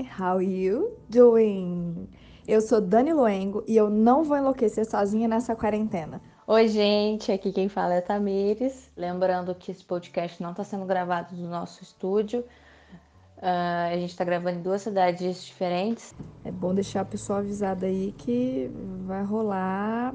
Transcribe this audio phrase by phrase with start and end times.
[0.00, 2.08] Hi, how you doing?
[2.48, 6.22] Eu sou Dani Loengo e eu não vou enlouquecer sozinha nessa quarentena.
[6.46, 8.90] Oi, gente, aqui quem fala é Tamires.
[8.96, 12.40] Lembrando que esse podcast não está sendo gravado no nosso estúdio.
[13.36, 16.14] Uh, a gente está gravando em duas cidades diferentes.
[16.44, 18.70] É bom deixar a pessoa avisada aí que
[19.06, 20.14] vai rolar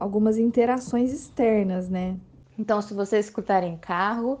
[0.00, 2.16] algumas interações externas, né?
[2.58, 4.40] Então, se vocês escutarem carro,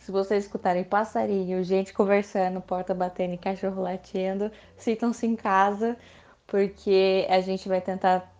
[0.00, 5.96] se vocês escutarem passarinho, gente conversando, porta batendo e cachorro latindo, sintam-se em casa,
[6.46, 8.32] porque a gente vai tentar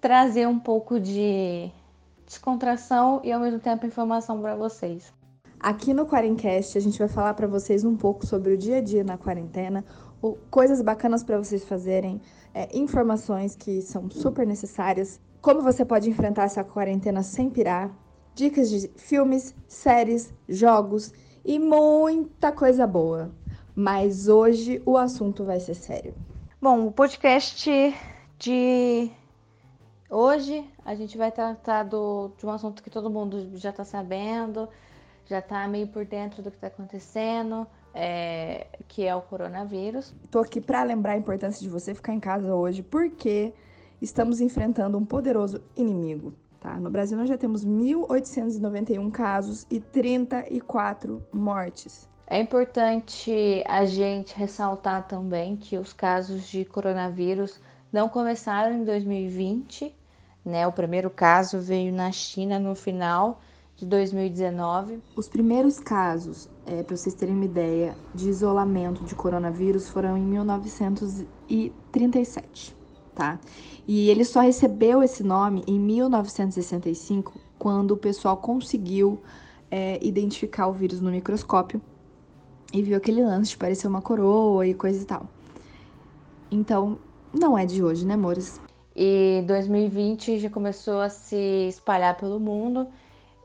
[0.00, 1.70] trazer um pouco de
[2.26, 5.12] descontração e ao mesmo tempo informação para vocês.
[5.60, 8.80] Aqui no Quarencast a gente vai falar para vocês um pouco sobre o dia a
[8.80, 9.84] dia na quarentena,
[10.50, 12.20] coisas bacanas para vocês fazerem,
[12.52, 17.94] é, informações que são super necessárias, como você pode enfrentar essa quarentena sem pirar,
[18.34, 21.12] dicas de filmes, séries, jogos
[21.44, 23.30] e muita coisa boa.
[23.74, 26.14] Mas hoje o assunto vai ser sério.
[26.60, 27.94] Bom, o podcast
[28.38, 29.10] de
[30.08, 34.68] hoje a gente vai tratar do, de um assunto que todo mundo já está sabendo,
[35.26, 40.14] já está meio por dentro do que está acontecendo, é, que é o coronavírus.
[40.24, 43.54] Estou aqui para lembrar a importância de você ficar em casa hoje, porque
[44.02, 46.34] estamos enfrentando um poderoso inimigo.
[46.60, 46.78] Tá?
[46.78, 52.06] No Brasil, nós já temos 1.891 casos e 34 mortes.
[52.26, 57.58] É importante a gente ressaltar também que os casos de coronavírus
[57.90, 59.96] não começaram em 2020,
[60.44, 60.66] né?
[60.66, 63.40] O primeiro caso veio na China no final
[63.74, 65.02] de 2019.
[65.16, 70.22] Os primeiros casos, é, para vocês terem uma ideia, de isolamento de coronavírus foram em
[70.22, 72.79] 1937
[73.20, 73.38] tá?
[73.86, 79.20] E ele só recebeu esse nome em 1965, quando o pessoal conseguiu
[79.70, 81.82] é, identificar o vírus no microscópio
[82.72, 85.28] e viu aquele lance de parecer uma coroa e coisa e tal.
[86.50, 86.98] Então,
[87.30, 88.58] não é de hoje, né, amores?
[88.96, 92.88] E 2020 já começou a se espalhar pelo mundo.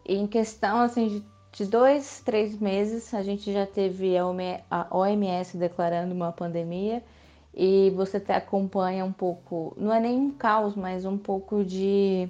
[0.07, 1.21] E em questão assim,
[1.51, 7.03] de, dois, três meses, a gente já teve a OMS declarando uma pandemia
[7.55, 12.27] e você acompanha um pouco, não é nem um caos, mas um pouco de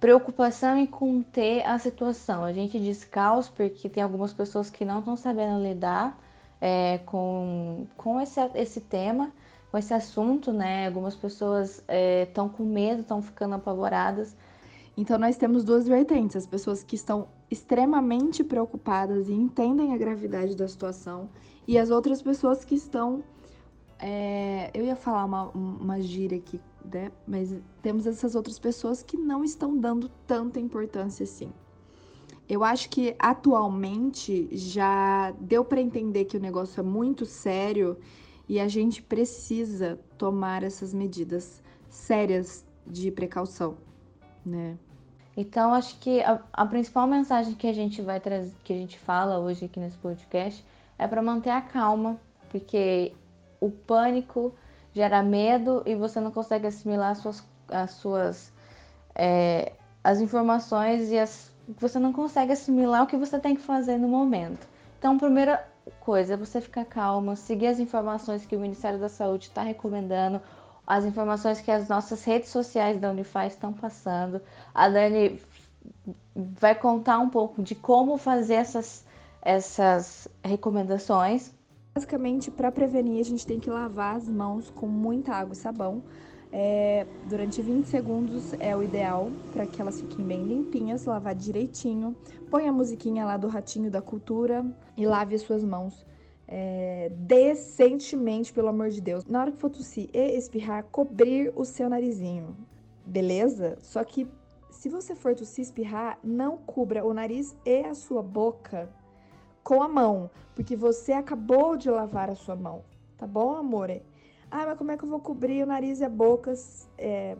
[0.00, 2.42] preocupação em conter a situação.
[2.42, 6.18] A gente diz caos porque tem algumas pessoas que não estão sabendo lidar
[6.58, 9.30] é, com, com esse, esse tema,
[9.70, 10.86] com esse assunto, né?
[10.86, 11.84] Algumas pessoas
[12.26, 14.34] estão é, com medo, estão ficando apavoradas.
[14.96, 20.56] Então nós temos duas vertentes, as pessoas que estão extremamente preocupadas e entendem a gravidade
[20.56, 21.28] da situação
[21.66, 23.22] e as outras pessoas que estão
[23.98, 27.10] é, eu ia falar uma, uma gíria aqui, né?
[27.26, 31.52] Mas temos essas outras pessoas que não estão dando tanta importância assim.
[32.48, 37.98] Eu acho que atualmente já deu para entender que o negócio é muito sério
[38.48, 43.76] e a gente precisa tomar essas medidas sérias de precaução,
[44.46, 44.78] né?
[45.36, 48.98] Então acho que a, a principal mensagem que a gente vai trazer, que a gente
[48.98, 50.64] fala hoje aqui nesse podcast
[50.98, 52.18] é para manter a calma,
[52.50, 53.12] porque
[53.60, 54.54] o pânico
[54.92, 58.52] gera medo e você não consegue assimilar as suas, as suas
[59.14, 63.98] é, as informações e as, você não consegue assimilar o que você tem que fazer
[63.98, 64.66] no momento.
[64.98, 65.66] Então, primeira
[66.00, 70.40] coisa é você ficar calma, seguir as informações que o Ministério da Saúde está recomendando,
[70.86, 74.40] as informações que as nossas redes sociais da Unify estão passando.
[74.74, 75.40] A Dani
[76.34, 79.04] vai contar um pouco de como fazer essas,
[79.42, 81.52] essas recomendações
[81.98, 86.00] Basicamente, para prevenir, a gente tem que lavar as mãos com muita água e sabão.
[86.52, 92.14] É, durante 20 segundos é o ideal para que elas fiquem bem limpinhas, lavar direitinho.
[92.48, 94.64] Põe a musiquinha lá do Ratinho da Cultura
[94.96, 96.06] e lave as suas mãos
[96.46, 99.24] é, decentemente, pelo amor de Deus.
[99.24, 102.56] Na hora que for tossir e espirrar, cobrir o seu narizinho,
[103.04, 103.76] beleza?
[103.80, 104.24] Só que
[104.70, 108.88] se você for tossir e espirrar, não cubra o nariz e a sua boca
[109.62, 112.82] com a mão, porque você acabou de lavar a sua mão,
[113.16, 113.90] tá bom, amor?
[114.50, 116.52] Ah, mas como é que eu vou cobrir o nariz e a boca
[116.96, 117.36] é,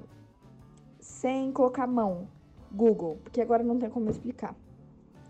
[1.00, 2.28] sem colocar a mão?
[2.70, 4.54] Google, porque agora não tem como explicar.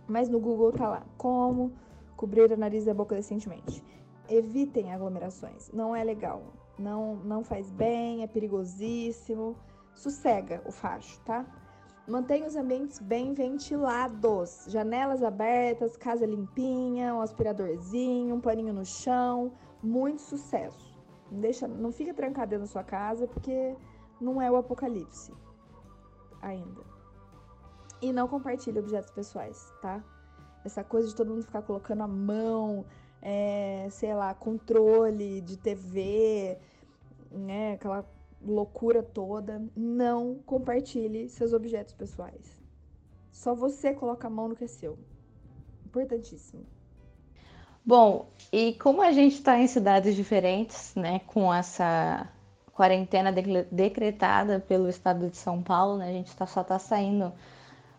[0.08, 1.72] Mas no Google tá lá, como
[2.16, 3.84] cobrir o nariz e a boca decentemente.
[4.28, 6.42] Evitem aglomerações, não é legal,
[6.78, 9.56] não, não faz bem, é perigosíssimo.
[9.94, 11.44] Sossega o facho, tá?
[12.08, 19.52] Mantenha os ambientes bem ventilados, janelas abertas, casa limpinha, um aspiradorzinho, um paninho no chão,
[19.82, 20.98] muito sucesso.
[21.30, 23.76] Não, deixa, não fica trancado dentro da sua casa porque
[24.18, 25.34] não é o apocalipse
[26.40, 26.80] ainda.
[28.00, 30.02] E não compartilhe objetos pessoais, tá?
[30.64, 32.86] Essa coisa de todo mundo ficar colocando a mão
[33.20, 36.58] é, sei lá, controle de TV,
[37.30, 38.04] né, aquela
[38.40, 39.62] loucura toda.
[39.76, 42.58] Não compartilhe seus objetos pessoais.
[43.30, 44.98] Só você coloca a mão no que é seu.
[45.86, 46.64] Importantíssimo.
[47.84, 52.28] Bom, e como a gente está em cidades diferentes, né, com essa
[52.72, 53.32] quarentena
[53.72, 57.32] decretada pelo estado de São Paulo, né, a gente tá, só está saindo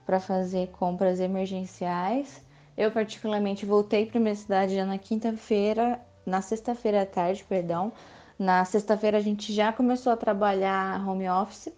[0.06, 2.44] para fazer compras emergenciais.
[2.77, 7.91] Eu, particularmente, voltei para minha cidade já na quinta-feira, na sexta-feira à tarde, perdão.
[8.39, 11.74] Na sexta-feira a gente já começou a trabalhar home office.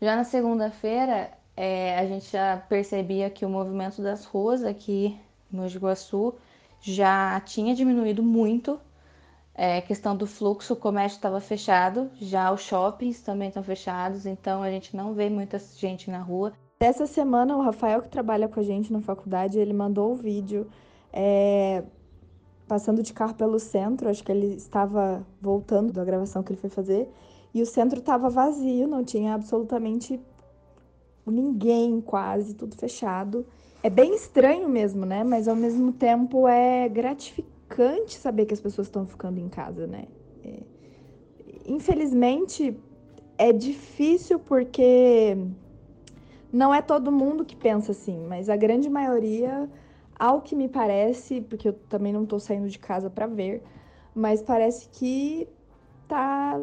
[0.00, 5.18] Já na segunda-feira é, a gente já percebia que o movimento das ruas aqui
[5.50, 6.32] no Mogi Guaçu
[6.80, 8.78] já tinha diminuído muito.
[9.52, 14.62] É, questão do fluxo, o comércio estava fechado, já os shoppings também estão fechados, então
[14.62, 16.52] a gente não vê muita gente na rua.
[16.78, 20.16] Dessa semana, o Rafael, que trabalha com a gente na faculdade, ele mandou o um
[20.16, 20.70] vídeo
[21.10, 21.82] é,
[22.66, 24.08] passando de carro pelo centro.
[24.08, 27.08] Acho que ele estava voltando da gravação que ele foi fazer.
[27.54, 30.20] E o centro estava vazio, não tinha absolutamente
[31.26, 33.46] ninguém, quase, tudo fechado.
[33.82, 35.24] É bem estranho mesmo, né?
[35.24, 40.04] Mas ao mesmo tempo é gratificante saber que as pessoas estão ficando em casa, né?
[40.44, 40.60] É...
[41.66, 42.76] Infelizmente,
[43.38, 45.36] é difícil porque
[46.52, 49.68] não é todo mundo que pensa assim, mas a grande maioria,
[50.18, 53.62] ao que me parece, porque eu também não tô saindo de casa para ver,
[54.14, 55.48] mas parece que
[56.08, 56.60] tá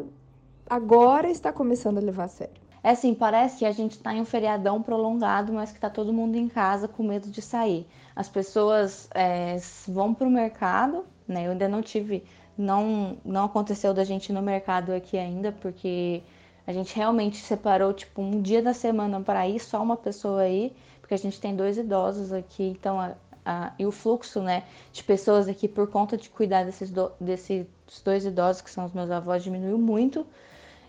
[0.68, 2.64] agora está começando a levar a sério.
[2.82, 6.12] É assim, parece que a gente está em um feriadão prolongado, mas que está todo
[6.12, 7.86] mundo em casa com medo de sair.
[8.14, 9.56] As pessoas é,
[9.88, 11.46] vão para o mercado, né?
[11.46, 12.24] Eu ainda não tive,
[12.58, 16.22] não, não aconteceu da gente ir no mercado aqui ainda, porque
[16.66, 20.74] a gente realmente separou, tipo, um dia da semana para ir, só uma pessoa aí,
[21.00, 23.14] porque a gente tem dois idosos aqui, então
[23.78, 27.66] e o fluxo, né, de pessoas aqui por conta de cuidar desses, do, desses
[28.04, 30.26] dois idosos, que são os meus avós, diminuiu muito.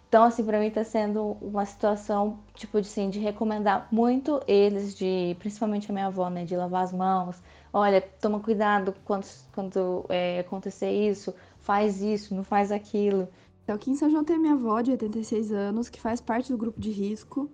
[0.07, 4.95] Então, assim, para mim tá sendo uma situação, tipo, de, assim, de recomendar muito eles,
[4.95, 7.41] de, principalmente a minha avó, né, de lavar as mãos.
[7.73, 13.27] Olha, toma cuidado quando, quando é, acontecer isso, faz isso, não faz aquilo.
[13.63, 16.51] Então, aqui em São João tem a minha avó de 86 anos, que faz parte
[16.51, 17.49] do grupo de risco.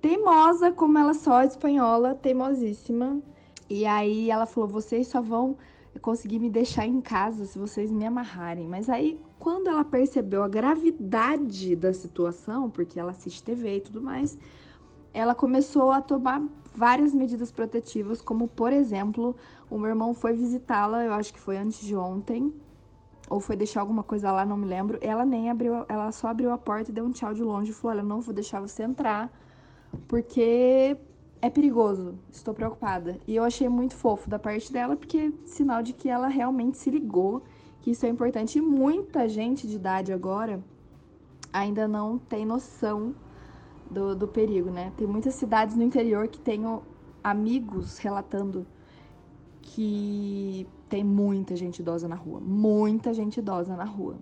[0.00, 3.20] Teimosa, como ela só é espanhola, teimosíssima.
[3.68, 5.56] E aí ela falou: vocês só vão
[6.00, 8.66] conseguir me deixar em casa se vocês me amarrarem.
[8.68, 14.00] Mas aí, quando ela percebeu a gravidade da situação, porque ela assiste TV e tudo
[14.00, 14.38] mais,
[15.12, 16.42] ela começou a tomar
[16.74, 19.34] várias medidas protetivas, como por exemplo,
[19.68, 22.52] o meu irmão foi visitá-la, eu acho que foi antes de ontem,
[23.28, 24.98] ou foi deixar alguma coisa lá, não me lembro.
[25.00, 27.74] Ela nem abriu, ela só abriu a porta e deu um tchau de longe e
[27.74, 29.30] falou: Olha, não vou deixar você entrar,
[30.06, 30.96] porque
[31.40, 33.18] é perigoso, estou preocupada.
[33.26, 36.90] E eu achei muito fofo da parte dela, porque sinal de que ela realmente se
[36.90, 37.42] ligou
[37.80, 38.58] que isso é importante.
[38.58, 40.62] E muita gente de idade agora
[41.52, 43.14] ainda não tem noção
[43.90, 44.92] do, do perigo, né?
[44.96, 46.82] Tem muitas cidades no interior que tenho
[47.22, 48.66] amigos relatando
[49.62, 52.40] que tem muita gente idosa na rua.
[52.40, 54.16] Muita gente idosa na rua.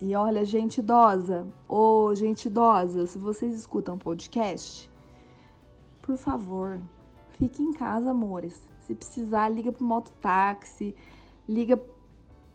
[0.00, 4.88] E olha, gente idosa, ô oh, gente idosa, se vocês escutam podcast,
[6.08, 6.80] por favor,
[7.32, 8.58] fique em casa, amores.
[8.86, 10.96] Se precisar, liga pro mototáxi,
[11.46, 11.78] liga,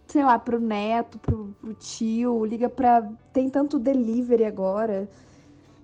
[0.07, 3.07] sei lá, pro neto, pro, pro tio, liga pra.
[3.31, 5.07] Tem tanto delivery agora.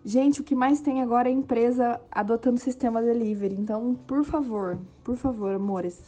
[0.04, 3.54] Gente, o que mais tem agora é empresa adotando sistema delivery.
[3.54, 6.02] Então, por favor, por favor, amores,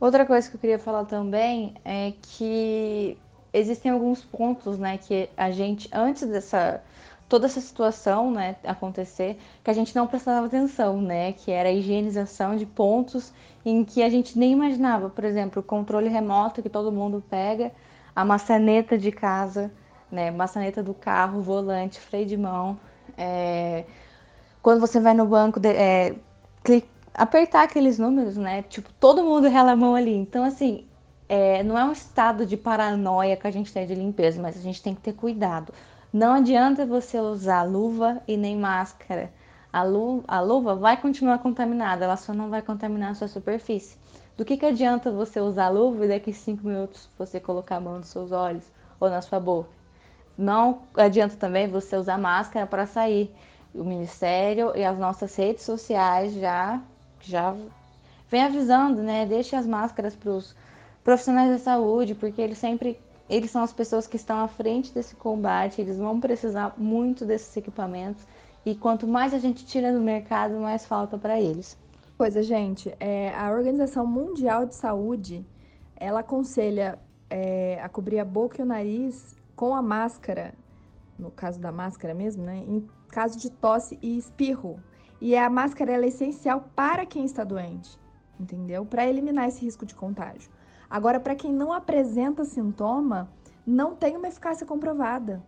[0.00, 3.16] Outra coisa que eu queria falar também é que
[3.52, 6.82] existem alguns pontos, né, que a gente antes dessa
[7.28, 11.72] toda essa situação, né, acontecer, que a gente não prestava atenção, né, que era a
[11.72, 13.32] higienização de pontos
[13.64, 17.72] em que a gente nem imaginava, por exemplo, o controle remoto que todo mundo pega,
[18.14, 19.72] a maçaneta de casa,
[20.10, 22.78] né, maçaneta do carro, volante, freio de mão,
[23.16, 23.84] é...
[24.62, 26.14] quando você vai no banco, de, é,
[27.14, 28.62] apertar aqueles números, né?
[28.62, 30.14] Tipo, todo mundo rela a mão ali.
[30.14, 30.86] Então, assim,
[31.28, 34.60] é, não é um estado de paranoia que a gente tem de limpeza, mas a
[34.60, 35.72] gente tem que ter cuidado.
[36.14, 39.32] Não adianta você usar luva e nem máscara.
[39.72, 43.98] A luva, a luva vai continuar contaminada, ela só não vai contaminar a sua superfície.
[44.36, 47.98] Do que, que adianta você usar luva e daqui cinco minutos você colocar a mão
[47.98, 48.62] nos seus olhos
[49.00, 49.70] ou na sua boca?
[50.38, 53.34] Não adianta também você usar máscara para sair.
[53.74, 56.80] O Ministério e as nossas redes sociais já
[57.22, 57.56] já
[58.30, 59.26] vem avisando, né?
[59.26, 60.54] Deixe as máscaras para os
[61.02, 65.14] profissionais da saúde, porque eles sempre eles são as pessoas que estão à frente desse
[65.14, 68.24] combate, eles vão precisar muito desses equipamentos
[68.64, 71.78] e quanto mais a gente tira do mercado, mais falta para eles.
[72.16, 75.44] Coisa, gente, é, a Organização Mundial de Saúde
[75.96, 76.98] ela aconselha
[77.30, 80.54] é, a cobrir a boca e o nariz com a máscara,
[81.18, 82.64] no caso da máscara mesmo, né?
[82.66, 84.78] Em caso de tosse e espirro.
[85.20, 87.98] E a máscara é essencial para quem está doente,
[88.38, 88.84] entendeu?
[88.84, 90.50] Para eliminar esse risco de contágio.
[90.94, 93.28] Agora, para quem não apresenta sintoma,
[93.66, 95.42] não tem uma eficácia comprovada,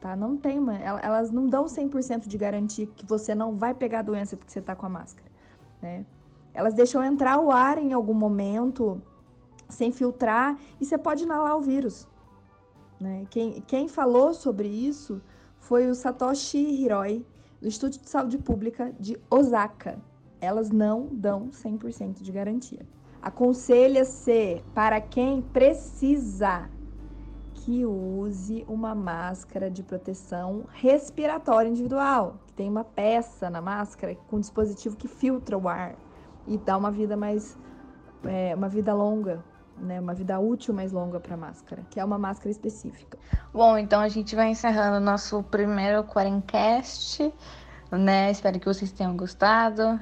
[0.00, 0.16] tá?
[0.16, 4.02] Não tem uma, elas não dão 100% de garantia que você não vai pegar a
[4.02, 5.30] doença porque você está com a máscara,
[5.82, 6.06] né?
[6.54, 8.98] Elas deixam entrar o ar em algum momento,
[9.68, 12.08] sem filtrar, e você pode inalar o vírus,
[12.98, 13.26] né?
[13.28, 15.20] Quem, quem falou sobre isso
[15.58, 17.26] foi o Satoshi Hiroi,
[17.60, 19.98] do Instituto de Saúde Pública de Osaka.
[20.40, 22.86] Elas não dão 100% de garantia.
[23.20, 26.68] Aconselha-se para quem precisa
[27.54, 34.36] que use uma máscara de proteção respiratória individual, que tem uma peça na máscara com
[34.36, 35.94] um dispositivo que filtra o ar
[36.46, 37.58] e dá uma vida mais
[38.24, 39.44] é, uma vida longa,
[39.76, 43.18] né, uma vida útil mais longa para a máscara, que é uma máscara específica.
[43.52, 47.32] Bom, então a gente vai encerrando o nosso primeiro Quarencast,
[47.90, 48.30] né?
[48.30, 50.00] Espero que vocês tenham gostado.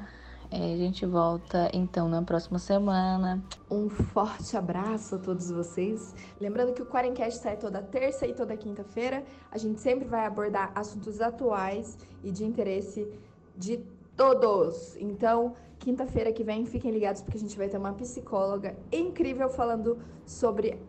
[0.51, 3.43] É, a gente volta então na próxima semana.
[3.71, 6.15] Um forte abraço a todos vocês.
[6.41, 9.25] Lembrando que o Quarencast sai toda terça e toda quinta-feira.
[9.51, 13.09] A gente sempre vai abordar assuntos atuais e de interesse
[13.57, 13.79] de
[14.17, 14.97] todos.
[14.97, 19.99] Então, quinta-feira que vem, fiquem ligados porque a gente vai ter uma psicóloga incrível falando
[20.25, 20.81] sobre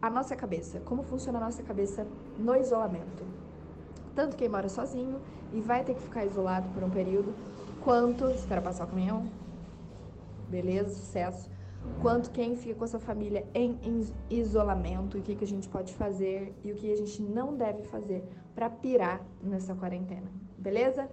[0.00, 2.06] a nossa cabeça, como funciona a nossa cabeça
[2.38, 3.24] no isolamento.
[4.14, 5.20] Tanto quem mora sozinho
[5.52, 7.34] e vai ter que ficar isolado por um período,
[7.86, 8.28] quanto.
[8.30, 9.30] Espera passar o caminhão.
[10.48, 11.48] Beleza, sucesso.
[12.02, 13.78] Quanto quem fica com a sua família em,
[14.28, 17.84] isolamento, o que, que a gente pode fazer e o que a gente não deve
[17.84, 18.24] fazer
[18.56, 20.28] para pirar nessa quarentena.
[20.58, 21.08] Beleza?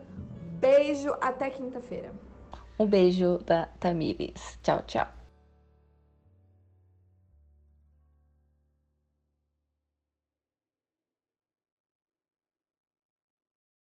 [0.60, 2.12] Beijo, até quinta-feira.
[2.80, 4.58] Um beijo da Tamires.
[4.63, 5.23] Tchau, tchau.